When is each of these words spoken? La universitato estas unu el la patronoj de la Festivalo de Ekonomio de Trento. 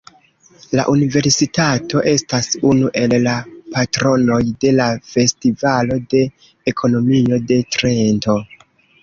La 0.77 0.83
universitato 0.91 2.01
estas 2.11 2.49
unu 2.69 2.89
el 3.01 3.13
la 3.27 3.35
patronoj 3.75 4.39
de 4.65 4.73
la 4.79 4.89
Festivalo 5.13 6.01
de 6.15 6.25
Ekonomio 6.75 7.41
de 7.53 7.61
Trento. 7.77 8.39